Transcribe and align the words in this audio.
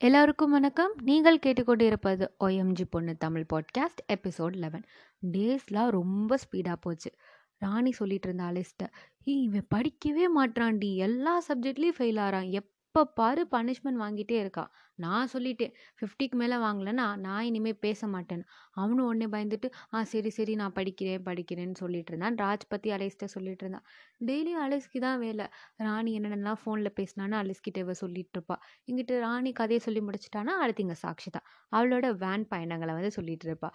எல்லாருக்கும் 0.00 0.50
வணக்கம். 0.50 0.92
நீங்கள் 1.02 1.38
கேட்டுக்கொண்டிருப்பது 1.46 2.28
ஒஎம்ஜி 2.40 2.84
பொண்ணு 2.90 3.16
தமிழ் 3.16 3.46
பாட்காஸ்ட் 3.52 4.02
எபிசோட் 4.12 4.56
லெவன் 4.56 4.84
டேஸ்லாம் 5.32 5.90
ரொம்ப 5.90 6.38
ஸ்பீடாக 6.38 6.74
போச்சு. 6.80 7.12
ராணி 7.58 7.92
சொல்லிட்டு 7.92 8.28
இருந்தா 8.28 8.50
அலிஸ்ட்ட 8.50 8.86
இவன் 9.24 9.66
படிக்கவே 9.74 10.24
மாட்றான்டி. 10.36 10.94
எல்லா 10.94 11.42
சப்ஜெக்ட்லேயும் 11.48 11.96
ஃபெயில் 11.98 12.20
ஆகிறான் 12.20 12.50
எப்போ 12.50 13.04
பாரு 13.04 13.46
பனிஷ்மெண்ட் 13.50 14.00
வாங்கிட்டே 14.00 14.32
இருக்கான். 14.32 14.70
நான் 15.04 15.30
சொல்லிட்டேன் 15.32 15.72
ஃபிஃப்டிக்கு 15.98 16.36
மேலே 16.40 16.56
வாங்கலைன்னா 16.64 17.06
நான் 17.26 17.46
இனிமேல் 17.48 17.78
பேச 17.86 18.00
மாட்டேன். 18.14 18.42
அவனும் 18.80 19.06
உடனே 19.10 19.26
பயந்துட்டு 19.34 19.68
ஆ 19.94 20.02
சரி 20.12 20.30
சரி 20.38 20.54
நான் 20.60 20.74
படிக்கிறேன் 20.78 21.24
படிக்கிறேன்னு 21.28 21.76
சொல்லிட்டு 21.82 22.12
இருந்தான். 22.12 22.36
ராஜ் 22.44 22.64
பற்றி 22.72 22.90
அலேஸ்கிட்ட 22.96 23.28
சொல்லிட்டு 23.36 23.64
இருந்தான். 23.64 23.86
டெய்லியும் 24.28 24.62
அலேஸ்க்கு 24.64 25.00
தான் 25.06 25.20
வேலை. 25.24 25.46
ராணி 25.86 26.12
என்னென்னலாம் 26.18 26.60
ஃபோனில் 26.62 26.96
பேசினான்னு 26.98 27.38
அலிஸ்கிட்ட 27.42 27.84
இவ 27.86 27.94
சொல்லிட்டு 28.02 28.34
இருப்பா. 28.36 28.56
இங்கிட்டு 28.90 29.16
ராணி 29.26 29.52
கதையை 29.60 29.82
சொல்லி 29.86 30.02
முடிச்சிட்டானா 30.08 30.54
அடுத்து 30.64 30.84
இங்கே 30.86 30.98
சாக்ஷிதா. 31.04 31.42
அவளோட 31.72 32.06
வேன் 32.24 32.46
பயணங்களை 32.54 32.94
வந்து 32.98 33.12
சொல்லிட்டு 33.18 33.46
இருப்பா. 33.50 33.70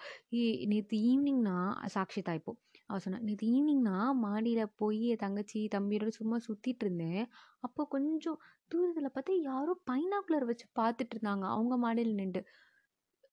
நேற்று 0.72 0.98
ஈவினிங்னா 1.10 1.56
சாக்ஷிதா 1.96 2.34
இப்போது 2.40 2.60
அவள் 2.90 3.02
சொன்னா 3.04 3.18
நேற்று 3.26 3.46
ஈவினிங்னா 3.54 3.96
மாடியில் 4.24 4.72
போய் 4.80 5.04
என் 5.12 5.22
தங்கச்சி 5.22 5.60
தம்பியோட 5.74 6.10
சும்மா 6.18 6.36
சுற்றிட்டு 6.46 6.84
இருந்தேன். 6.86 7.22
அப்போ 7.66 7.82
கொஞ்சம் 7.94 8.38
தூரத்தில் 8.72 9.12
பார்த்து 9.14 9.32
யாரோ 9.50 9.72
பைனாக்குலர் 9.90 10.46
வச்சு 10.50 10.66
பார்த்துட்டு 10.80 11.13
இருந்தாங்க 11.14 11.44
அவங்க 11.46 11.76
மாடியில் 11.76 12.14
நின்று 12.14 12.42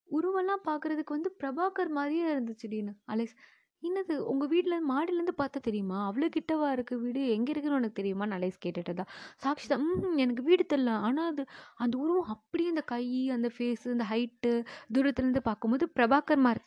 உருவெல்லாம் 0.10 0.64
பார்க்குறதுக்கு 0.66 1.16
வந்து 1.18 1.32
பிரபாகர் 1.42 1.90
மாதிரியே 1.90 2.26
இருந்துச்சு 2.34 2.62
திடீர்னு 2.62 2.94
என்னது? 3.84 4.16
உங்கள் 4.32 4.48
வீட்டில் 4.48 4.88
மாடியிலேருந்து 4.90 5.36
பார்த்தா 5.38 5.60
தெரியுமா? 5.62 6.00
அவ்வளோ 6.08 6.28
கிட்டவா 6.36 6.68
இருக்குது 6.72 7.02
வீடு? 7.02 7.22
எங்கே 7.28 7.52
இருக்குன்னு 7.52 7.80
உனக்கு 7.80 8.00
தெரியுமான்னு 8.02 8.38
அலேஸ் 8.38 8.60
கேட்டுட்டு 8.66 8.90
இருந்தா. 8.92 9.06
சாக்ஷி 9.44 9.68
தான் 9.68 9.86
ம் 9.86 10.18
எனக்கு 10.18 10.44
வீடு 10.44 10.66
தெரில 10.74 10.92
ஆனால் 11.08 11.30
அது 11.32 11.44
அந்த 11.76 11.98
உருவம் 11.98 12.30
அப்படியே 12.36 12.70
அந்த 12.70 12.82
கை 12.82 13.06
அந்த 13.30 13.50
ஃபேஸு 13.58 13.88
அந்த 13.96 14.04
ஹைட்டு 14.04 14.52
தூரத்துலேருந்து 14.96 15.44
பார்க்கும்போது 15.50 15.88
பிரபாகர் 16.00 16.44
மாதிரி 16.48 16.64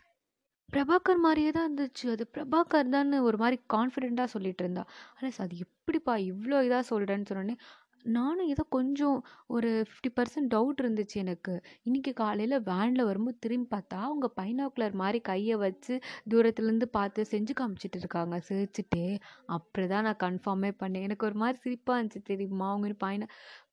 பிரபாகர் 0.69 1.19
மாதிரியே 1.19 1.50
தான் 1.50 1.66
இருந்துச்சு. 1.69 2.06
அது 2.14 2.25
பிரபாகர் 2.36 2.92
தான்னு 2.94 3.16
ஒரு 3.22 3.36
மாதிரி 3.36 3.56
கான்ஃபிடெண்ட்டாக 3.75 4.28
சொல்லிட்டு 4.34 4.62
இருந்தா. 4.64 4.84
அலெக்ஸ் 5.19 5.42
அது 5.44 5.56
எப்படிப்பா 5.66 6.14
இவ்வளோ 6.31 6.58
இதாக 6.69 6.84
சொல்கிறேன்னு 6.92 7.28
சொன்னோன்னே 7.31 7.56
நானும் 8.05 8.48
ஏதோ 8.48 8.62
கொஞ்சம் 8.69 9.19
ஒரு 9.47 9.69
ஃபிஃப்டி 9.83 10.10
பர்சன்ட் 10.16 10.50
டவுட் 10.55 10.80
இருந்துச்சு 10.83 11.16
எனக்கு. 11.16 11.55
இன்றைக்கி 11.86 12.12
காலையில் 12.12 12.56
வேனில் 12.62 13.05
வரும்போது 13.05 13.36
திரும்பி 13.41 13.69
பார்த்தா 13.74 13.98
அவங்க 14.08 14.27
பைனாக்குலர் 14.36 14.94
மாதிரி 14.94 15.19
கையை 15.22 15.56
வச்சு 15.56 15.94
தூரத்துலேருந்து 16.32 16.88
பார்த்து 16.91 17.27
செஞ்சு 17.32 17.55
காமிச்சிட்டு 17.60 18.00
இருக்காங்க. 18.02 18.38
சிரிச்சுட்டே. 18.48 19.05
அப்புறம் 19.48 19.88
தான் 19.88 20.06
நான் 20.08 20.20
கன்ஃபார்மே 20.25 20.72
பண்ணேன். 20.82 21.06
எனக்கு 21.08 21.27
ஒரு 21.27 21.34
மாதிரி 21.34 21.58
சிரிப்பாக 21.64 21.98
இருந்துச்சு. 21.98 22.22
தெரியுமா? 22.32 22.69
அவங்க 22.70 22.97
பைனா 23.05 23.28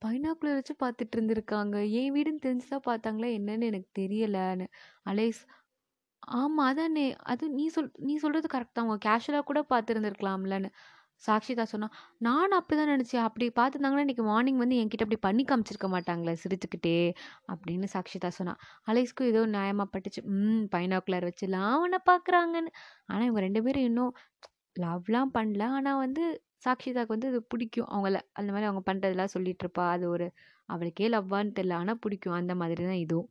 பைனாக்குலர் 0.06 0.60
வச்சு 0.60 0.76
பார்த்துட்டு 0.84 1.18
இருந்திருக்காங்க. 1.18 1.76
என் 2.02 2.14
வீடுன்னு 2.16 2.46
தெரிஞ்சு 2.48 2.70
தான் 2.70 2.88
பார்த்தாங்களா 2.90 3.30
என்னன்னு 3.40 3.70
எனக்கு 3.74 3.92
தெரியலைன்னு. 4.02 4.68
அலேஸ் 5.06 5.42
ஆமாம் 6.34 6.68
அதானே. 6.68 7.06
அது 7.24 7.46
நீ 7.50 7.66
சொல் 7.68 7.92
நீ 8.00 8.14
சொல்கிறது 8.18 8.48
கரெக்ட் 8.48 8.76
தான். 8.76 8.86
அவங்க 8.86 9.00
கேஷுவலாக 9.08 9.46
கூட 9.46 9.60
பார்த்துருந்துருக்கலாம்லன்னு. 9.72 10.70
சாக்ஷிதா 11.22 11.66
சொன்னா 11.72 11.88
நானும் 12.28 12.58
அப்படி 12.60 12.76
தான் 12.80 12.92
நினச்சேன். 12.94 13.24
அப்படி 13.28 13.46
பார்த்துருந்தாங்கன்னா 13.60 14.06
இன்றைக்கி 14.06 14.24
மார்னிங் 14.30 14.60
வந்து 14.64 14.78
என்கிட்ட 14.82 15.06
அப்படி 15.06 15.20
பண்ணி 15.28 15.44
காமிச்சிருக்க 15.50 15.88
மாட்டாங்களே 15.96 16.34
சிரிச்சுக்கிட்டே 16.44 16.96
அப்படின்னு 17.52 17.88
சாக்ஷிதா 17.94 18.30
சொன்னா 18.40 18.54
அலேஸ்க்கும் 18.92 19.30
ஏதோ 19.32 19.42
நியாயமாக 19.56 19.90
பட்டுச்சு. 19.94 20.22
ம் 20.36 20.64
பைனாக்குலர் 20.76 21.28
வச்சுலாம் 21.30 21.70
அவனை 21.76 22.00
பார்க்குறாங்கன்னு 22.12 22.72
ஆனால் 23.10 23.26
இவங்க 23.28 23.44
ரெண்டு 23.48 23.64
பேரும் 23.68 23.88
இன்னும் 23.90 24.14
லவ்லாம் 24.84 25.34
பண்ணல. 25.38 25.64
ஆனால் 25.78 26.02
வந்து 26.06 26.24
சாக்ஷிதாக்கு 26.66 27.14
வந்து 27.16 27.30
அது 27.32 27.40
பிடிக்கும். 27.54 27.90
அவங்கள 27.94 28.18
அந்த 28.40 28.50
மாதிரி 28.54 28.70
அவங்க 28.70 28.84
பண்ணுறதெல்லாம் 28.90 29.34
சொல்லிட்டு 29.36 29.64
இருப்பா. 29.66 29.86
அது 29.96 30.06
ஒரு 30.16 30.28
அவளுக்கே 30.70 31.08
லவ்வான்னு 31.16 31.56
தெரில 31.60 31.78
ஆனால் 31.82 32.02
பிடிக்கும். 32.06 32.38
அந்த 32.42 32.54
மாதிரி 32.62 32.84
தான் 32.90 33.02
இதுவும். 33.06 33.30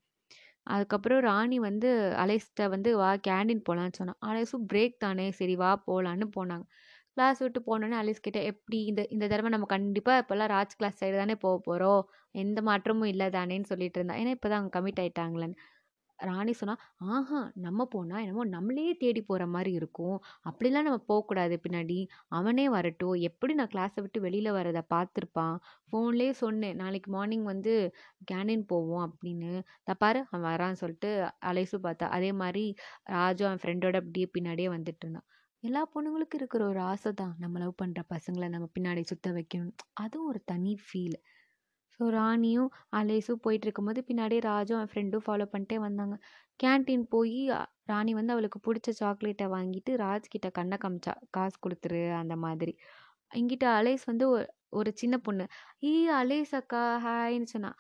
அதுக்கப்புறம் 0.67 1.21
ராணி 1.29 1.59
வந்து 1.69 1.89
அலேஸ்கிட்ட 2.23 2.65
வந்து 2.75 2.91
வா 3.03 3.11
கேண்டீன் 3.29 3.65
போகலான்னு 3.69 3.99
சொன்னான். 4.01 4.21
அலேஸும் 4.29 4.67
பிரேக் 4.73 4.97
தானே. 5.07 5.27
சரி 5.39 5.55
வா 5.63 5.71
போகலான்னு 5.89 6.27
போனாங்க. 6.37 6.67
கிளாஸ் 7.17 7.41
விட்டு 7.45 7.61
போனோன்னே 7.69 7.97
அலிஸ் 8.01 8.25
கிட்டே 8.27 8.41
எப்படி 8.53 8.79
இந்த 8.91 9.03
இந்த 9.15 9.25
தடவை 9.33 9.51
நம்ம 9.55 9.67
கண்டிப்பாக 9.75 10.23
இப்போல்லாம் 10.23 10.53
ராஜ் 10.55 10.77
கிளாஸ் 10.79 11.01
சைடு 11.01 11.17
தானே 11.23 11.37
போக 11.45 11.57
போகிறோம் 11.69 12.03
எந்த 12.35 12.59
மாற்றமும் 12.69 13.11
இல்லை 13.13 13.27
தானேன்னு 13.37 13.71
சொல்லிட்டு 13.73 13.99
இருந்தா. 14.01 14.17
ஏன்னா 14.21 14.33
இப்போ 14.37 14.49
தான் 14.49 14.61
அவங்க 14.61 14.75
கமிட் 14.79 15.01
ஆயிட்டாங்களேன்னு. 15.03 15.57
ராணி 16.19 16.53
சொன்னால் 16.53 16.81
ஆஹா 17.15 17.39
நம்ம 17.67 17.85
போனால் 17.95 18.23
என்னமோ 18.25 18.43
நம்மளே 18.55 18.85
தேடி 19.03 19.21
போகிற 19.29 19.45
மாதிரி 19.55 19.71
இருக்கும். 19.81 20.17
அப்படிலாம் 20.49 20.87
நம்ம 20.89 21.01
போகக்கூடாது 21.11 21.57
பின்னாடி. 21.65 21.99
அவனே 22.39 22.67
வரட்டும். 22.77 23.15
எப்படி 23.29 23.55
நான் 23.61 23.73
கிளாஸை 23.75 24.01
விட்டு 24.05 24.21
வெளியில் 24.27 24.51
வரதை 24.59 24.83
பார்த்துருப்பான். 24.95 25.57
ஃபோன்லேயே 25.89 26.35
சொன்னேன். 26.43 26.79
நாளைக்கு 26.83 27.11
மார்னிங் 27.17 27.47
வந்து 27.53 27.75
கேண்டீன் 28.31 28.67
போவோம் 28.73 29.05
அப்படின்னு. 29.09 29.53
தப்பாரு 29.91 30.21
அவன் 30.29 30.47
வரான்னு 30.51 30.83
சொல்லிட்டு 30.85 31.13
அலைசு 31.53 31.79
பார்த்தா 31.89 32.09
அதே 32.19 32.33
மாதிரி 32.43 32.65
ராஜு 33.17 33.45
அவன் 33.49 33.63
ஃப்ரெண்டோட 33.65 33.97
அப்படியே 34.05 34.29
பின்னாடியே 34.37 34.71
வந்துட்டு 34.77 35.05
இருந்தான். 35.07 35.29
எல்லா 35.63 35.81
பொண்ணுங்களுக்கும் 35.95 36.41
இருக்கிற 36.41 36.63
ஒரு 36.67 36.81
ஆசை 36.91 37.11
தான். 37.13 37.33
நம்ம 37.43 37.59
லவ் 37.63 37.81
பண்ணுற 37.83 38.01
பசங்களை 38.13 38.47
நம்ம 38.49 38.67
பின்னாடி 38.77 39.03
சுத்த 39.11 39.33
வைக்கணும். 39.39 39.75
அதுவும் 40.03 40.29
ஒரு 40.33 40.41
தனி 40.45 40.73
ஃபீல் 40.85 41.19
ஸோ 41.95 42.05
ராணியும் 42.17 42.69
அலேஸும் 42.99 43.43
போயிட்டு 43.45 43.67
இருக்கும்போது 43.67 44.01
பின்னாடியே 44.09 44.43
ராஜும் 44.49 44.79
அவன் 44.79 44.91
ஃப்ரெண்டும் 44.93 45.25
ஃபாலோ 45.27 45.47
பண்ணிட்டே 45.55 45.79
வந்தாங்க. 45.79 46.15
கேன்டீன் 46.61 47.05
போய் 47.15 47.37
ராணி 47.85 48.13
வந்து 48.15 48.35
அவளுக்கு 48.35 48.59
பிடிச்ச 48.67 48.91
சாக்லேட்டை 49.01 49.47
வாங்கிட்டு 49.57 49.93
ராஜ் 50.05 50.27
கிட்ட 50.29 50.49
கண்ணை 50.59 50.77
காமிச்சா 50.85 51.15
காசு 51.31 51.57
கொடுத்துரு 51.67 52.01
அந்த 52.23 52.37
மாதிரி. 52.47 52.75
இங்கிட்ட 53.31 53.67
அலேஸ் 53.81 54.05
வந்து 54.05 54.27
ஒரு 54.79 54.91
சின்ன 54.95 55.15
பொண்ணு. 55.19 55.45
ஈ 55.83 55.93
அலேஸ் 56.21 56.55
அக்கா 56.61 56.83
ஹாய்ன்னு 57.07 57.53
சொன்னா. 57.55 57.71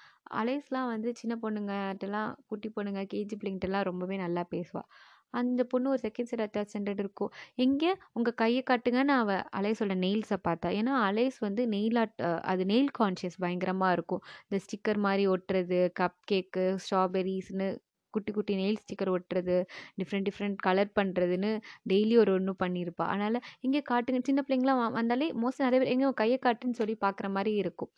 அலேஸ்லாம் 0.41 0.91
வந்து 0.95 1.11
சின்ன 1.21 1.35
பொண்ணுங்கட்டெல்லாம் 1.45 2.31
குட்டி 2.47 2.69
பொண்ணுங்க 2.77 3.03
கேஜி 3.15 3.37
பிள்ளைங்கிட்டலாம் 3.37 3.89
ரொம்பவே 3.91 4.17
நல்லா 4.17 4.43
பேசுவாள் 4.55 4.89
அந்த 5.35 5.61
பொண்ணு 5.73 5.91
ஒரு 5.95 6.01
செகண்ட் 6.07 6.29
ஸ்டாண்டர்ட் 6.31 6.55
தேர்ட் 6.57 6.71
ஸ்டாண்டர்ட் 6.73 7.03
இருக்கும். 7.05 7.31
எங்கே 7.65 7.91
உங்கள் 8.19 8.37
கையை 8.43 8.63
காட்டுங்கன்னு 8.71 9.15
அவள் 9.23 9.43
அலேஸோட 9.59 9.95
நெயில்ஸை 10.05 10.39
பார்த்தா. 10.49 10.71
ஏன்னா 10.81 10.95
அலேஸ் 11.09 11.39
வந்து 11.47 11.65
நெயில் 11.75 12.01
ஆர்ட் 12.03 12.23
அது 12.53 12.65
நெயில் 12.73 12.91
கான்ஷியஸ் 13.01 13.39
பயங்கரமாக 13.45 13.97
இருக்கும். 13.99 14.23
இந்த 14.49 14.59
ஸ்டிக்கர் 14.67 15.01
மாதிரி 15.07 15.27
ஒட்டுறது 15.35 15.81
கப் 16.01 16.19
கேக்கு 16.33 16.67
ஸ்ட்ராபெரிஸ்னு 16.85 17.69
குட்டி 18.15 18.31
குட்டி 18.37 18.53
நெயில் 18.61 18.81
ஸ்டிக்கர் 18.83 19.11
ஒட்டுறது 19.17 19.57
டிஃப்ரெண்ட் 20.01 20.27
டிஃப்ரெண்ட் 20.29 20.57
கலர் 20.67 20.91
பண்ணுறதுன்னு 20.99 21.51
டெய்லி 21.91 22.15
ஒரு 22.23 22.31
ஒன்று 22.39 22.53
பண்ணியிருப்பா 22.63 23.05
அதனால் 23.13 23.39
இங்கே 23.67 23.83
காட்டுங்க. 23.91 24.21
சின்ன 24.29 24.41
பிள்ளைங்களாம் 24.47 24.97
வந்தாலே 25.01 25.29
மோஸ்ட்லி 25.43 25.67
நிறைய 25.67 25.81
பேர் 25.83 25.93
எங்கே 25.95 26.11
கையை 26.23 26.39
காட்டுன்னு 26.47 26.79
சொல்லி 26.81 26.97
பார்க்குற 27.07 27.29
மாதிரி 27.37 27.53
இருக்கும். 27.65 27.91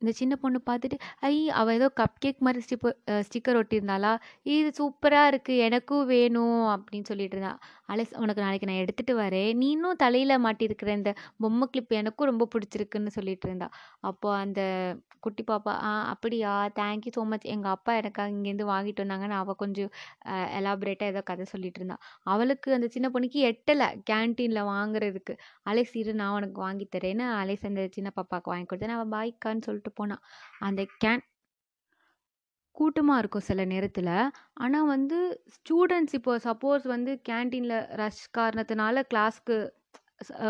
இந்த 0.00 0.12
சின்ன 0.12 0.34
பொண்ணு 0.36 0.58
பார்த்துட்டு 0.66 0.96
ஐ 1.26 1.34
அவள் 1.52 1.74
ஏதோ 1.74 1.88
கப் 1.96 2.18
கேக் 2.18 2.38
மாதிரி 2.38 2.60
ஸ்டிப்பர் 2.64 2.96
ஸ்டிக்கர் 3.26 3.58
ஒட்டியிருந்தாளா? 3.60 4.12
இது 4.50 4.70
சூப்பராக 4.78 5.30
இருக்குது 5.30 5.62
எனக்கும் 5.66 6.06
வேணும் 6.06 6.64
அப்படின்னு 6.74 7.04
சொல்லிட்டு 7.04 7.36
இருந்தாள் 7.36 7.58
அலெக்ஸ் 7.92 8.16
உனக்கு 8.22 8.44
நாளைக்கு 8.44 8.68
நான் 8.70 8.82
எடுத்துகிட்டு 8.84 9.14
வரேன். 9.22 9.50
நீ 9.60 9.68
இன்னும் 9.76 10.00
தலையில் 10.04 10.42
மாட்டியிருக்கிற 10.46 10.90
இந்த 10.98 11.12
பொம்மை 11.44 11.66
கிளிப் 11.72 11.94
எனக்கும் 12.00 12.30
ரொம்ப 12.30 12.46
பிடிச்சிருக்குன்னு 12.54 13.12
சொல்லிட்டு 13.18 13.46
இருந்தா. 13.48 13.68
அப்போ 14.10 14.28
அந்த 14.42 14.60
குட்டி 15.24 15.42
பாப்பா 15.50 15.72
ஆ 15.88 15.90
அப்படியா? 16.12 16.50
தேங்க்யூ 16.78 17.10
ஸோ 17.16 17.22
மச் 17.32 17.46
எங்கள் 17.54 17.72
அப்பா 17.76 17.92
எனக்காக 18.00 18.34
இங்கேருந்து 18.34 18.66
வாங்கிட்டு 18.72 19.02
வந்தாங்கன்னு 19.04 19.36
அவள் 19.40 19.58
கொஞ்சம் 19.62 19.90
எலாபரேட்டாக 20.58 21.12
ஏதோ 21.12 21.22
கதை 21.30 21.46
சொல்லிட்டு 21.52 21.80
இருந்தா. 21.80 21.96
அவளுக்கு 22.32 22.68
அந்த 22.76 22.88
சின்ன 22.94 23.08
பொண்ணுக்கு 23.14 23.40
எட்டலை 23.50 23.88
கேன்டீனில் 24.10 24.62
வாங்குறதுக்கு. 24.72 25.34
அலேஸ் 25.70 25.94
இரு 26.02 26.14
நான் 26.22 26.36
உனக்கு 26.38 26.60
வாங்கி 26.66 26.86
தரேன்னு 26.96 27.26
அலேஸ் 27.42 27.68
அந்த 27.70 27.84
சின்ன 27.98 28.10
பாப்பாவுக்கு 28.18 28.52
வாங்கி 28.54 28.68
கொடுத்தேன். 28.70 28.96
அவள் 28.98 29.12
பாய்க்கான்னு 29.16 29.66
சொல்லிட்டு 29.68 29.92
போனான் 30.00 30.22
அந்த 30.68 30.82
கேன் 31.04 31.24
கூட்டமாக 32.76 33.20
இருக்கும் 33.22 33.48
சில 33.50 33.64
நேரத்தில். 33.72 34.14
ஆனால் 34.64 34.90
வந்து 34.94 35.18
ஸ்டூடெண்ட்ஸ் 35.56 36.16
இப்போ 36.18 36.34
சப்போஸ் 36.48 36.86
வந்து 36.94 37.14
கேன்டீனில் 37.30 37.78
ரஷ் 38.02 38.24
காரணத்தினால 38.38 39.04
கிளாஸ்க்கு 39.12 39.58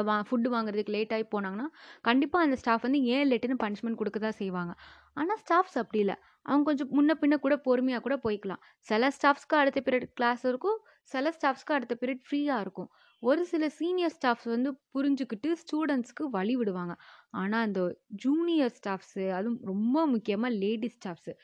வா 0.06 0.14
ஃபுட்டு 0.28 0.48
வாங்குறதுக்கு 0.54 0.94
லேட் 0.94 1.12
ஆகி 1.16 1.24
போனாங்கன்னா 1.34 1.66
கண்டிப்பாக 2.06 2.46
அந்த 2.46 2.56
ஸ்டாஃப் 2.62 2.86
வந்து 2.86 3.00
ஏன் 3.14 3.28
லேட்டுன்னு 3.30 3.62
பனிஷ்மெண்ட் 3.64 3.98
கொடுக்க 4.00 4.18
தான் 4.24 4.38
செய்வாங்க. 4.40 4.72
ஆனால் 5.20 5.38
ஸ்டாஃப்ஸ் 5.42 5.76
அப்படி 5.82 6.00
இல்லை. 6.04 6.16
அவங்க 6.46 6.64
கொஞ்சம் 6.68 6.90
முன்ன 6.96 7.14
பின்ன 7.20 7.34
கூட 7.44 7.54
பொறுமையாக 7.66 8.02
கூட 8.06 8.16
போய்க்கலாம். 8.24 8.62
சில 8.90 9.10
ஸ்டாஃப்ஸ்க்கு 9.16 9.56
அடுத்த 9.60 9.80
பீரியட் 9.86 10.08
கிளாஸ் 10.18 10.42
இருக்கும். 10.50 10.78
சில 11.12 11.32
ஸ்டாஃப்ஸ்க்கு 11.36 11.76
அடுத்த 11.76 11.94
பீரியட் 12.00 12.24
ஃப்ரீயாக 12.26 12.64
இருக்கும். 12.64 12.90
ஒரு 13.22 13.42
சில 13.52 13.64
சீனியர் 13.78 14.14
ஸ்டாஃப்ஸ் 14.16 14.48
வந்து 14.54 14.70
புரிஞ்சுக்கிட்டு 14.96 15.50
ஸ்டூடெண்ட்ஸ்க்கு 15.62 16.26
வழி 16.36 16.54
விடுவாங்க. 16.60 16.94
ஆனால் 17.40 17.64
அந்த 17.68 17.80
ஜூனியர் 18.24 18.74
ஸ்டாஃப்ஸு 18.78 19.24
அதுவும் 19.38 19.60
ரொம்ப 19.72 20.06
முக்கியமாக 20.14 20.52
லேடிஸ் 20.62 20.98
ஸ்டாஃப்ஸு 21.00 21.34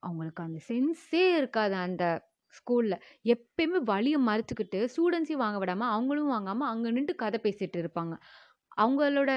அவங்களுக்கு 0.00 0.42
அந்த 0.42 0.60
சென்ஸே 0.68 1.24
இருக்காது 1.40 1.76
அந்த 1.86 2.04
ஸ்கூலில் 2.54 2.96
எப்பயுமே 3.34 3.78
வழியை 3.90 4.18
மறைச்சிக்கிட்டு 4.28 4.80
ஸ்டூடெண்ட்ஸையும் 4.94 5.44
வாங்க 5.44 5.58
விடாமல் 5.58 5.92
அவங்களும் 5.96 6.32
வாங்காமல் 6.36 6.70
அங்கே 6.72 6.90
நின்று 6.90 7.14
கதை 7.14 7.38
பேசிகிட்டு 7.44 7.78
இருப்பாங்க. 7.84 8.14
அவங்களோட 8.82 9.30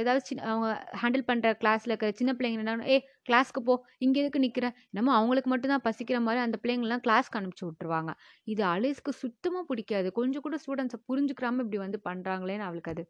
ஏதாவது 0.00 0.20
சின்ன 0.28 0.42
அவங்க 0.50 0.68
ஹேண்டில் 1.00 1.24
பண்ணுற 1.30 1.48
கிளாஸில் 1.62 1.92
இருக்கிற 1.92 2.10
சின்ன 2.20 2.32
பிள்ளைங்க 2.32 2.62
என்ன 2.64 2.86
ஏ 2.94 2.96
கிளாஸ்க்கு 3.28 3.60
போ 3.68 3.74
இங்கே 4.04 4.20
எதுக்கு 4.22 4.42
நிற்கிற 4.44 4.66
என்னமோ 4.92 5.12
அவங்களுக்கு 5.18 5.50
மட்டும்தான் 5.52 5.84
பசிக்கிற 5.88 6.18
மாதிரி 6.26 6.42
அந்த 6.44 6.58
பிள்ளைங்கள்லாம் 6.62 7.02
கிளாஸ்க்கு 7.06 7.38
அனுப்பிச்சி 7.40 7.64
விட்ருவாங்க 7.68 8.12
இது 8.46 8.62
அலேஸ்க்கு 8.74 9.14
சுத்தமாக 9.22 9.64
பிடிக்காது. 9.70 10.10
கொஞ்சம் 10.20 10.44
கூட 10.46 10.58
ஸ்டூடெண்ட்ஸை 10.64 11.00
புரிஞ்சுக்கிறாம 11.10 11.62
இப்படி 11.66 11.80
வந்து 11.86 12.00
பண்ணுறாங்களேன்னு 12.08 12.66
அவளுக்கு 12.68 12.92
அது 12.94 13.04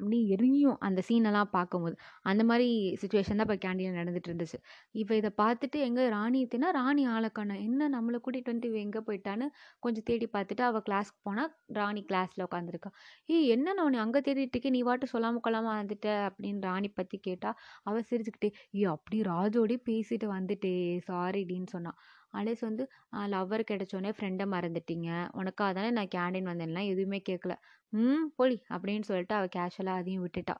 அப்படி 0.00 0.18
எரியும் 0.28 0.78
அந்த 0.78 1.00
சீனெல்லாம் 1.08 1.50
பார்க்கும்போது. 1.50 1.94
அந்த 2.22 2.42
மாதிரி 2.44 2.68
சுச்சுவேஷன் 3.02 3.38
தான் 3.40 3.46
இப்போ 3.48 3.56
கேண்டீனில் 3.64 3.98
நடந்துட்டு 3.98 4.28
இருந்துச்சு. 4.30 4.58
இப்போ 4.92 5.14
இதை 5.14 5.30
பார்த்துட்டு 5.36 5.78
எங்கே 5.78 6.04
ராணி 6.08 6.40
தினா 6.46 6.70
ராணி 6.70 7.04
ஆள 7.06 7.26
என்ன 7.58 7.88
நம்மளை 7.88 8.18
கூட்டிகிட்டு 8.24 8.50
வந்துட்டு 8.52 8.70
இவ 8.72 8.78
எங்கே 8.78 9.00
போயிட்டான்னு 9.00 9.46
கொஞ்சம் 9.80 10.04
தேடி 10.04 10.28
பார்த்துட்டு 10.32 10.60
அவள் 10.60 10.84
கிளாஸ்க்கு 10.88 11.18
போனால் 11.22 11.50
ராணி 11.72 12.02
கிளாஸில் 12.08 12.44
உட்காந்துருக்கா. 12.44 12.90
"ஏய் 13.28 13.48
என்ன 13.48 13.74
நான் 13.74 14.00
அங்கே 14.04 14.20
தேடிட்டு 14.20 14.70
நீ 14.70 14.82
வாட்டு 14.82 15.06
சொல்லாமல் 15.06 15.40
கொள்ளாமல் 15.40 15.76
வந்துட்ட" 15.76 16.08
அப்படின்னு 16.28 16.62
ராணி 16.62 16.90
பற்றி 16.92 17.18
கேட்டால் 17.20 17.58
அவள் 17.82 18.08
சிரிச்சுக்கிட்டே, 18.10 18.50
ஏ 18.74 18.84
அப்படி 18.94 19.18
ராஜோடயே 19.30 19.80
பேசிட்டு 19.90 20.28
வந்துட்டே, 20.34 20.74
சாரிடின்னு" 21.08 21.70
சொன்னா. 21.76 21.92
அலேஸ் 22.34 22.62
வந்து, 22.62 22.84
லவ்வர் 23.32 23.68
கிடைச்சோனே 23.68 24.12
ஃப்ரெண்டை 24.16 24.46
மறந்துட்டீங்க. 24.52 25.08
உனக்காக 25.34 25.70
தானே 25.72 25.90
நான் 25.92 26.14
கேண்டீன் 26.14 26.50
வந்தேன்லாம் 26.52 26.90
எதுவுமே 26.92 27.20
கேட்கல." 27.28 27.56
"ம் 27.92 28.26
போலி 28.36 28.58
அப்படின்னு 28.70 29.08
சொல்லிட்டு 29.10 29.36
அவள் 29.38 29.54
கேஷுவலாக 29.56 30.02
அதையும் 30.02 30.24
விட்டுட்டா. 30.26 30.56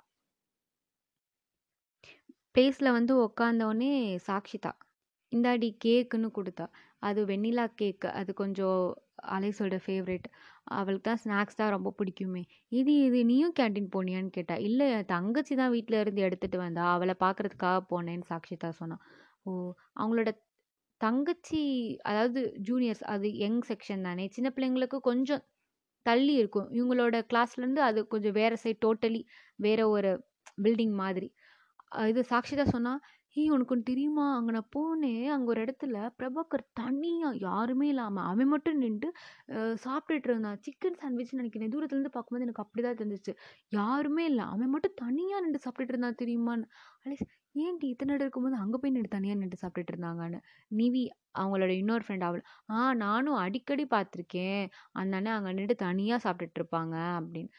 பிளேஸ்ல 2.54 2.88
வந்து 2.94 3.12
உக்காந்தோடனே 3.22 3.90
சாக்ஷிதா, 4.26 4.70
"இந்தாடி 5.32 5.68
கேக்குன்னு" 5.84 6.28
கொடுத்தா 6.32 6.66
அது 7.02 7.20
வெண்ணிலா 7.28 7.64
கேக்கு 7.78 8.08
அது 8.20 8.30
கொஞ்சம் 8.34 8.80
அலேஸோட 9.34 9.76
ஃபேவரெட் 9.84 10.26
அவளுக்கு 10.74 11.06
தான் 11.08 11.20
ஸ்நாக்ஸ் 11.22 11.58
தான் 11.60 11.72
ரொம்ப 11.74 11.90
பிடிக்குமே. 11.98 12.42
"இது 12.72 12.92
இது 13.06 13.20
நீயும் 13.26 13.56
கேண்டீன் 13.58 13.90
போனியான்னு?" 13.94 14.32
கேட்டா. 14.36 14.56
இல்லை 14.68 14.88
என் 14.92 15.10
தங்கச்சி 15.14 15.56
தான் 15.56 15.74
வீட்டில் 15.76 16.00
இருந்து 16.02 16.22
எடுத்துட்டு 16.22 16.58
வந்தா. 16.58 16.84
அவளை 16.94 17.16
பார்க்கறதுக்காக 17.24 17.80
போனேன்னு" 17.90 18.28
சாக்ஷிதா 18.30 18.70
சொன்னான் 18.80 19.02
ஓ! 19.46 19.52
அவங்களோட 19.96 20.30
தங்கச்சி 21.02 21.60
அதாவது 22.10 22.40
ஜூனியர்ஸ் 22.68 23.04
அது 23.14 23.28
யங் 23.44 23.62
செக்ஷன் 23.70 24.06
தானே. 24.08 24.24
சின்ன 24.36 24.48
பிள்ளைங்களுக்கு 24.56 24.98
கொஞ்சம் 25.10 25.42
தள்ளி 26.06 26.34
இருக்கும். 26.42 26.68
இவங்களோட 26.78 27.16
கிளாஸ்லேருந்து 27.30 27.82
அது 27.88 28.00
கொஞ்சம் 28.12 28.36
வேற 28.40 28.52
சைட் 28.62 28.84
டோட்டலி 28.86 29.22
வேற 29.66 29.80
ஒரு 29.96 30.10
பில்டிங் 30.64 30.94
மாதிரி. 31.02 31.28
இது 32.12 32.20
சாக்ஷிதா 32.30 32.64
சொன்னால் 32.74 33.00
ஹீ 33.36 33.42
உனக்கு 33.54 33.76
தெரியுமா? 33.90 34.24
அங்கே 34.38 34.52
நான் 34.56 34.72
போனேன். 34.76 35.26
அங்கே 35.34 35.48
ஒரு 35.52 35.60
இடத்துல 35.64 35.96
பிரபாகர் 36.18 36.64
தனியாக 36.80 37.38
யாருமே 37.46 37.86
இல்லாமல் 37.92 38.26
அவன் 38.30 38.50
மட்டும் 38.52 38.80
நின்று 38.84 39.08
சாப்பிட்டுட்டு 39.84 40.28
இருந்தான். 40.30 40.58
சிக்கன் 40.66 40.98
சாண்ட்விச் 41.02 41.38
நினைக்கிறேன் 41.40 41.72
தூரத்துலேருந்து 41.74 42.12
பார்க்கும்போது 42.16 42.46
எனக்கு 42.46 42.64
அப்படிதான் 42.64 42.98
தெரிஞ்சிச்சு 43.00 43.34
யாருமே 43.78 44.24
இல்லை 44.32 44.46
அவன் 44.54 44.72
மட்டும் 44.74 44.96
தனியாக 45.04 45.42
நின்று 45.46 45.62
சாப்பிட்டுட்டு 45.66 45.94
இருந்தான் 45.96 46.20
தெரியுமான்னு." 46.22 46.66
அலேஸ், 47.04 47.24
"ஏன்டி 47.54 47.86
இத்தனை 47.86 48.12
இடம் 48.14 48.24
இருக்கும்போது 48.24 48.56
அங்கே 48.56 48.78
போய் 48.78 48.90
நின்று 48.90 49.10
தனியாக 49.10 49.38
நின்று 49.38 49.58
சாப்பிட்டுட்டு 49.62 49.92
இருந்தாங்கன்னு." 49.94 50.38
நிவி 50.70 51.02
அவங்களோட 51.38 51.72
இன்னொரு 51.76 52.04
ஃப்ரெண்ட் 52.06 52.24
அவள், 52.24 52.42
"ஆ 52.70 52.80
நானும் 53.00 53.38
அடிக்கடி 53.38 53.84
பார்த்துருக்கேன். 53.90 54.64
அந்த 54.94 55.12
அண்ணன் 55.16 55.36
அங்கே 55.36 55.52
நின்டு 55.52 55.76
தனியாக 55.84 56.24
சாப்பிட்டுட்டு 56.26 56.60
இருப்பாங்க" 56.60 56.96
அப்படின்னு. 57.18 57.50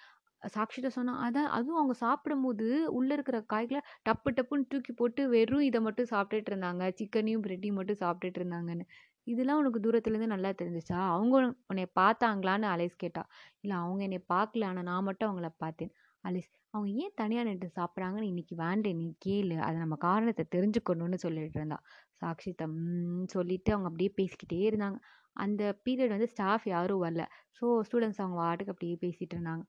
சாக்ஷிதா 0.53 0.89
சொன்னால் 0.91 1.21
"அதான் 1.25 1.49
அதுவும் 1.53 1.79
அவங்க 1.79 1.95
சாப்பிடும்போது 1.99 2.67
உள்ளே 2.93 3.13
இருக்கிற 3.13 3.37
காய்களை 3.47 3.79
டப்பு 4.05 4.29
டப்புன்னு 4.37 4.69
தூக்கி 4.69 4.93
போட்டு 4.93 5.23
வெறும் 5.29 5.63
இதை 5.63 5.81
மட்டும் 5.81 6.11
சாப்பிட்டுட்டு 6.11 6.51
இருந்தாங்க. 6.51 6.83
சிக்கனையும், 6.99 7.43
பிரெட்டையும் 7.45 7.79
மட்டும் 7.79 8.01
சாப்பிட்டுட்டு 8.01 8.41
இருந்தாங்கன்னு." 8.41 8.85
"இதெல்லாம் 9.27 9.59
உனக்கு 9.59 9.81
தூரத்துலேருந்து 9.81 10.33
நல்லா 10.35 10.51
தெரிஞ்சுச்சா? 10.61 10.99
அவங்க 11.13 11.35
உன்னை 11.71 11.85
பார்த்தாங்களான்னு?" 11.95 12.67
அலைஸ் 12.73 12.95
கேட்டா. 12.97 13.23
இல்லை 13.63 13.77
அவங்க 13.81 14.03
என்னை 14.03 14.21
பார்க்கல. 14.29 14.67
ஆனால் 14.71 14.87
நான் 14.91 15.07
மட்டும் 15.09 15.29
அவங்கள 15.29 15.51
பார்த்தேன்." 15.57 15.93
அலேஸ், 16.23 16.51
"அவங்க 16.69 17.01
ஏன் 17.01 17.11
தனியாக 17.15 17.49
நின்று 17.49 17.71
சாப்பிட்றாங்கன்னு 17.75 18.21
இன்னைக்கு 18.21 18.55
வேண்டே 18.55 18.95
நீ 18.95 19.15
கேளு. 19.25 19.57
அதை 19.57 19.75
நம்ம 19.75 19.95
காரணத்தை 19.95 20.45
தெரிஞ்சுக்கணும்னு" 20.55 21.13
சொல்லிட்டு 21.13 21.51
இருந்தா. 21.53 21.81
சாக்ஷிதா 22.21 22.65
சொல்லிவிட்டு 22.65 23.25
சொல்லிட்டு 23.27 23.73
அவங்க 23.73 23.89
அப்படியே 23.89 24.13
பேசிக்கிட்டே 24.17 24.73
இருந்தாங்க. 24.73 24.99
அந்த 25.33 25.81
பீரியட் 25.89 26.09
வந்து 26.09 26.27
ஸ்டாஃப் 26.27 26.67
யாரும் 26.67 27.03
வரல. 27.03 27.25
ஸோ 27.61 27.79
ஸ்டூடெண்ட்ஸ் 27.91 28.21
அவங்க 28.21 28.35
பாட்டுக்கு 28.35 28.73
அப்படியே 28.73 28.97
பேசிகிட்டு 29.01 29.37
இருந்தாங்க. 29.37 29.61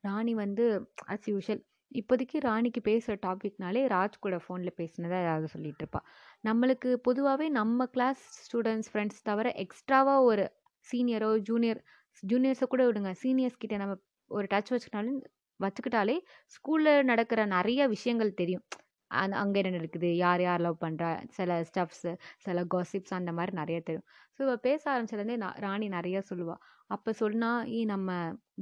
ராணி 0.00 0.34
வந்து 0.34 0.92
ஆஸ் 1.06 1.26
யூஷுவல் 1.26 1.64
இப்போதைக்கு 1.94 2.38
ராணிக்கு 2.40 2.80
பேசுகிற 2.80 3.34
டாபிக்னாலே 3.34 3.86
ராஜ் 3.86 4.12
கூட 4.20 4.36
ஃபோனில் 4.36 4.70
பேசினதை 4.76 5.22
ஏதாவது 5.22 5.48
சொல்லிட்டு 5.48 5.84
இருப்பா. 5.84 6.00
நம்மளுக்கு 6.44 6.94
பொதுவாகவே 6.94 7.48
நம்ம 7.48 7.86
கிளாஸ் 7.86 8.22
ஸ்டூடண்ட்ஸ், 8.46 8.82
ஃப்ரெண்ட்ஸ் 8.92 9.22
தவிர 9.22 9.54
எக்ஸ்ட்ராவாக 9.56 10.20
ஒரு 10.20 10.52
சீனியரோ, 10.92 11.38
ஜூனியர் 11.38 11.84
ஜூனியர்ஸை 12.26 12.64
கூட 12.64 12.92
விடுங்க. 12.92 13.14
சீனியர்ஸ் 13.22 13.58
கிட்ட 13.58 13.76
நம்ம 13.76 13.94
ஒரு 14.26 14.46
டச் 14.50 14.70
வச்சுக்கிட்டாலும் 14.70 15.20
வச்சுக்கிட்டாலே 15.60 16.16
ஸ்கூலில் 16.54 17.08
நடக்கிற 17.10 17.40
நிறைய 17.52 17.80
விஷயங்கள் 17.88 18.32
தெரியும். 18.34 18.64
அந் 19.10 19.34
அங்கே 19.40 19.58
என்ன 19.60 19.70
நடக்குது? 19.74 20.08
யார் 20.22 20.42
யார் 20.42 20.62
லவ் 20.62 20.78
பண்ணுறா 20.84 21.08
சில 21.36 21.50
ஸ்டஃப்ஸு, 21.68 22.12
சில 22.38 22.64
காசிப்ஸ் 22.72 23.14
அந்த 23.18 23.32
மாதிரி 23.32 23.52
நிறைய 23.60 23.78
தெரியும். 23.80 24.06
ஸோ 24.34 24.42
இவள் 24.46 24.62
பேச 24.66 24.82
ஆரம்பிச்சதுலேருந்தே 24.92 25.38
நான் 25.44 25.58
ராணி 25.64 25.88
நிறையா 25.96 26.20
சொல்லுவாள் 26.30 26.62
அப்போ 26.90 27.10
சொன்னால் 27.20 27.68
ஏ 27.72 27.80
நம்ம 27.86 28.08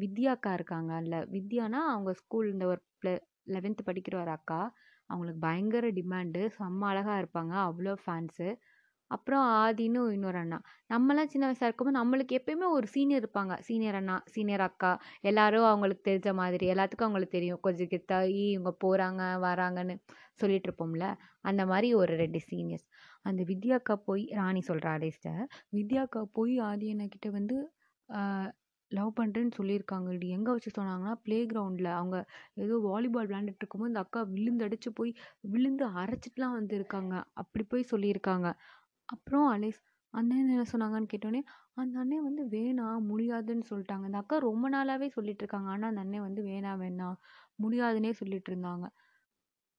வித்யா 0.03 0.33
அக்கா 0.37 0.53
இருக்காங்கல்ல, 0.59 1.17
வித்யானா 1.33 1.81
அவங்க 1.93 2.13
ஸ்கூல் 2.21 2.49
இந்த 2.53 2.67
ஒரு 2.73 2.81
ப்ள 3.03 3.11
11த் 3.49 3.89
படிக்கிற 3.89 4.17
ஒரு 4.23 4.33
அக்கா. 4.33 4.61
அவங்களுக்கு 5.11 5.41
பயங்கர 5.41 5.87
டிமாண்டு. 5.97 6.43
செம்ம 6.57 6.83
அழகாக 6.91 7.21
இருப்பாங்க. 7.23 7.55
அவ்வளோ 7.69 7.95
ஃபேன்ஸு. 8.05 8.49
அப்புறம் 9.13 9.45
ஆதின்னு 9.61 10.03
இன்னொரு 10.13 10.39
அண்ணா. 10.39 10.59
நம்மலாம் 10.91 11.31
சின்ன 11.33 11.45
வயசாக 11.47 11.69
இருக்கும்போது 11.69 11.99
நம்மளுக்கு 11.99 12.39
எப்பயுமே 12.39 12.69
ஒரு 12.71 12.87
சீனியர் 12.87 13.23
இருப்பாங்க. 13.23 13.55
சீனியர் 13.61 13.95
அண்ணா, 13.95 14.17
சீனியர் 14.27 14.61
அக்கா. 14.61 14.93
எல்லாரும் 15.25 15.65
அவங்களுக்கு 15.65 16.05
தெரிஞ்ச 16.11 16.31
மாதிரி. 16.35 16.67
எல்லாத்துக்கும் 16.73 17.09
அவங்களுக்கு 17.09 17.37
தெரியும். 17.39 17.61
கொஞ்சம் 17.61 17.91
கெத்தா, 17.91 18.19
ஈ 18.35 18.45
இவங்க 18.51 18.73
போகிறாங்க 18.85 19.23
வராங்கன்னு" 19.47 19.97
சொல்லிட்டு 20.35 20.69
இருப்போம்ல. 20.69 21.07
அந்த 21.45 21.63
மாதிரி 21.67 21.89
ஒரு 21.95 22.13
ரெண்டு 22.17 22.41
சீனியர்ஸ். 22.49 22.87
அந்த 23.25 23.43
வித்யா 23.49 23.75
அக்கா 23.75 23.97
போய் 24.07 24.25
ராணி 24.35 24.63
சொல்கிறா 24.69 24.93
அலேஸ்ட்ட, 24.97 25.31
"வித்யா 25.73 26.03
அக்கா 26.03 26.23
போய் 26.33 26.55
ஆதி 26.67 26.89
அண்ணாகிட்ட 26.93 27.31
வந்து 27.33 27.57
லவ் 28.91 29.13
பண்ணுறேன்னு 29.19 29.53
சொல்லியிருக்காங்கடி." 29.59 30.27
எங்கே 30.29 30.51
வச்சு 30.51 30.71
சொன்னாங்கன்னா, 30.77 31.15
ப்ளே 31.25 31.39
கிரவுண்டில் 31.47 31.91
அவங்க 31.93 32.17
ஏதோ 32.65 32.77
வாலிபால் 32.85 33.29
விளையாண்டுட்டு 33.29 33.63
இருக்கும்போது 33.63 33.93
இந்த 33.93 34.01
அக்கா 34.01 34.23
விழுந்து 34.35 34.65
அடித்து 34.65 34.91
போய் 34.93 35.13
விழுந்து 35.49 35.85
அரைச்சிட்டுலாம் 35.95 36.57
வந்திருக்காங்க. 36.59 37.15
அப்படி 37.35 37.65
போய் 37.65 37.91
சொல்லியிருக்காங்க. 37.93 38.49
அப்புறம் 39.13 39.49
அலேஸ், 39.53 39.81
அண்ணன் 40.15 40.43
என்ன 40.47 40.65
சொன்னாங்கன்னு?" 40.73 41.11
கேட்டோடனே 41.13 41.43
"அந்த 41.77 41.97
அண்ணன் 41.99 42.25
வந்து 42.25 42.45
வேணாம், 42.49 43.03
முடியாதுன்னு 43.07 43.69
சொல்லிட்டாங்க." 43.71 44.07
இந்த 44.07 44.19
அக்கா 44.19 44.39
ரொம்ப 44.43 44.69
நாளாகவே 44.69 45.09
சொல்லிட்டு 45.11 45.45
இருக்காங்க. 45.45 45.71
ஆனால் 45.71 45.91
அந்த 45.91 46.01
அண்ணன் 46.01 46.21
வந்து 46.23 46.43
வேணாம், 46.45 46.83
வேணாம், 46.83 47.19
முடியாதுன்னே 47.59 48.13
சொல்லிட்டு 48.15 48.51
இருந்தாங்க. 48.53 48.87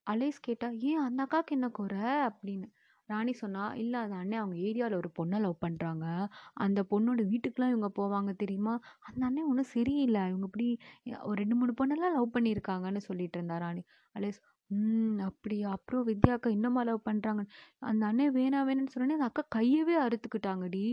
அலேஸ் 0.07 0.39
கேட்டா, 0.39 0.67
"ஏன் 0.83 0.99
அந்த 0.99 1.19
அக்காவுக்கு 1.25 1.51
என்ன 1.51 1.67
குறை?" 1.71 1.99
அப்படின்னு. 2.27 2.67
ராணி 3.09 3.33
சொன்னா, 3.33 3.63
"இல்ல 3.75 3.95
அந்த 3.99 4.15
அண்ணன் 4.15 4.39
அவங்க 4.39 4.57
ஏரியாவில் 4.63 4.97
ஒரு 4.97 5.09
பொண்ணை 5.17 5.37
லவ் 5.39 5.55
பண்றாங்க. 5.59 6.05
அந்த 6.57 6.79
பொண்ணோட 6.91 7.21
வீட்டுக்கெலாம் 7.27 7.69
இவங்க 7.69 7.89
போவாங்க 7.95 8.31
தெரியுமா? 8.35 8.73
அந்த 9.03 9.21
அண்ணன் 9.25 9.49
ஒன்றும் 9.49 9.71
சரியில்லை 9.73 10.21
இவங்க 10.27 10.47
இப்படி 10.47 10.67
ஒரு 11.23 11.37
2, 11.41 11.55
3 11.55 11.75
பொண்ணெல்லாம் 11.79 12.15
லவ் 12.15 12.35
பண்ணியிருக்காங்கன்னு" 12.35 13.01
சொல்லிட்டு 13.03 13.39
இருந்தா 13.39 13.57
ராணி. 13.57 13.83
அலேஸ், 14.15 14.39
"ம் 14.75 15.19
அப்படியா? 15.25 15.67
அப்புறம் 15.71 16.05
வித்யா 16.07 16.33
அக்கா 16.33 16.49
இன்னுமா 16.49 16.81
லவ் 16.83 16.99
பண்றாங்க?" 17.03 17.43
அந்த 17.83 18.03
அண்ணன் 18.05 18.35
வேணாம் 18.35 18.67
வேணாம்ன்னு 18.67 18.93
சொன்னோனே, 18.93 19.13
அந்த 19.13 19.27
அக்கா 19.27 19.43
கையவே 19.55 19.95
அறுத்துக்கிட்டாங்கடி. 19.99 20.83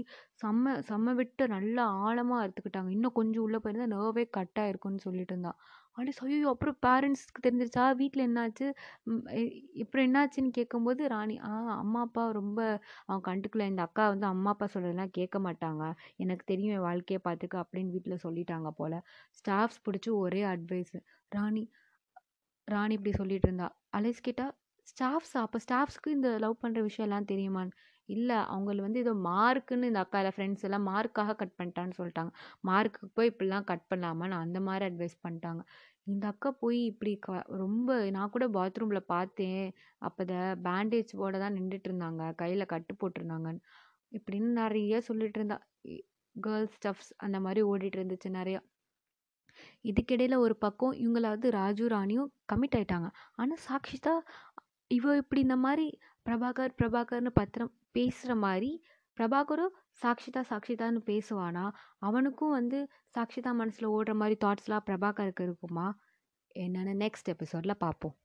செம்ம 0.43 0.75
செம்ம 0.89 1.15
வெட்டு 1.15 1.47
நல்லா 1.49 1.85
ஆழமா 2.05 2.37
அறுத்துக்கிட்டாங்க. 2.43 2.91
இன்னும் 2.91 3.13
கொஞ்சம் 3.13 3.45
உள்ள 3.45 3.59
போயிருந்தா 3.59 3.91
நர்வே 3.95 4.25
கட் 4.31 4.61
ஆயிருக்கும்ன்னு 4.61 5.05
சொல்லிட்டு 5.05 5.35
இருந்தா. 5.35 5.53
அலேஸ், 5.97 6.21
"ஐயய்யோ! 6.25 6.49
அப்புறம் 6.49 6.77
பேரண்ட்ஸ்க்கு 6.83 7.41
தெரிஞ்சிருச்சா? 7.41 7.85
வீட்ல 7.97 8.27
என்னாச்சு? 8.27 8.67
ம் 9.07 9.25
எ 9.35 9.43
அப்புறம் 9.83 10.07
என்னாச்சுன்னு?" 10.07 10.51
கேட்கும்போது 10.51 11.09
ராணி, 11.09 11.37
"ஆ 11.45 11.53
அம்மா, 11.77 12.01
அப்பா 12.01 12.25
ரொம்ப 12.33 12.61
அவன் 13.07 13.25
கண்டுக்கல. 13.29 13.67
இந்த 13.67 13.83
அக்கா 13.83 14.07
வந்து 14.09 14.27
அம்மா, 14.27 14.51
அப்பா 14.51 14.69
சொல்றதெல்லாம் 14.73 15.13
கேட்க 15.13 15.39
மாட்டாங்க. 15.41 15.83
எனக்கு 16.17 16.45
தெரியும் 16.47 16.77
என் 16.77 16.87
வாழ்க்கைய 16.87 17.21
பார்த்துக்க" 17.25 17.65
அப்படின்னு 17.65 17.93
வீட்ல 17.93 18.17
சொல்லிட்டாங்க 18.25 18.71
போல. 18.77 18.95
ஸ்டாஃப்ஸ் 19.35 19.83
புடிச்சு 19.85 20.13
ஒரே 20.19 20.43
அட்வைஸு. 20.51 21.01
ராணி 21.33 21.65
ராணி 22.71 22.95
இப்படி 22.95 23.13
சொல்லிட்டு 23.13 23.49
இருந்தா. 23.49 23.69
அலேஸ் 23.93 24.21
கேட்டால் 24.21 24.53
ஸ்டாஃப்ஸ் 24.87 25.35
அப்போ 25.37 25.59
ஸ்டாஃப்ஸ்க்கு 25.59 26.09
இந்த 26.09 26.29
லவ் 26.39 26.57
பண்ணுற 26.63 26.81
விஷயம் 26.83 27.07
எல்லாம் 27.09 27.29
தெரியுமான்னு?" 27.33 27.75
இல்லை 28.09 28.39
அவங்கள 28.53 28.81
வந்து 28.81 29.01
ஏதோ 29.01 29.13
மார்க்குன்னு 29.27 29.89
இந்த 29.91 30.01
அக்கா 30.01 30.19
இல்லை 30.19 30.33
ஃப்ரெண்ட்ஸ் 30.37 30.65
எல்லாம் 30.69 30.87
மார்க்காக 30.89 31.37
கட் 31.37 31.57
பண்ணிட்டான்னு 31.59 31.97
சொல்லிட்டாங்க. 31.99 32.33
மார்க்குக்கு 32.65 33.11
போய் 33.15 33.31
இப்படிலாம் 33.33 33.65
கட் 33.65 33.87
பண்ணலாமான்னு 33.91 34.37
அந்த 34.37 34.61
மாதிரி 34.61 34.85
அட்வைஸ் 34.91 35.17
பண்ணிட்டாங்க." 35.25 35.63
இந்த 36.07 36.25
அக்கா 36.27 36.51
போய் 36.63 36.79
இப்படி 36.85 37.13
க 37.19 37.31
ரொம்ப 37.57 37.89
நான் 38.11 38.31
கூட 38.31 38.47
பாத்ரூமில் 38.51 39.11
பார்த்தேன். 39.15 39.65
அப்போத 40.03 40.33
பேண்டேஜ் 40.67 41.13
போட 41.17 41.35
தான் 41.39 41.57
நின்றுட்டு 41.59 41.89
இருந்தாங்க. 41.91 42.23
கையில் 42.35 42.71
கட்டு 42.75 42.95
போட்டிருந்தாங்கன்னு. 43.01 43.63
இப்படின்னு 44.13 44.51
நிறைய 44.63 45.01
சொல்லிட்டு 45.09 45.39
இருந்தா. 45.41 45.59
கேர்ள்ஸ் 46.37 46.77
ஸ்டஃப்ஸ் 46.77 47.13
அந்த 47.19 47.39
மாதிரி 47.41 47.61
ஓடிட்டு 47.71 47.99
இருந்துச்சு 47.99 48.29
நிறையா 48.39 48.61
இதுக்கிடையில் 49.83 50.37
ஒரு 50.37 50.57
பக்கம் 50.57 50.93
இவங்களாவது 50.93 51.51
ராஜு, 51.51 51.87
ராணியும் 51.87 52.33
கமிட் 52.53 52.77
ஆகிட்டாங்க 52.77 53.11
ஆனால் 53.35 53.63
சாக்ஷிதா, 53.69 54.15
இவள் 54.87 55.17
இப்படி 55.17 55.41
இந்த 55.41 55.57
மாதிரி 55.57 55.99
பிரபாகர், 56.27 56.73
பிரபாகர்னு 56.79 57.31
பத்திரம் 57.31 57.73
பேசுகிற 57.93 58.35
மாதிரி 58.35 58.83
பிரபாகரும் 59.17 59.75
சாக்ஷிதா, 60.03 60.43
சாக்ஷிதான்னு 60.51 61.01
பேசுவானா? 61.07 61.65
அவனுக்கும் 61.99 62.51
வந்து 62.51 62.89
சாக்ஷிதா 63.17 63.53
மனசில் 63.53 63.89
ஓடுற 63.89 64.13
மாதிரி 64.15 64.37
தாட்ஸ்லாம் 64.45 64.87
பிரபாகருக்கு 64.87 65.43
இருக்குமா? 65.43 65.99
என்னென்னு 66.57 66.95
நெக்ஸ்ட் 67.05 67.29
எபிசோடில் 67.29 67.77
பார்ப்போம். 67.79 68.17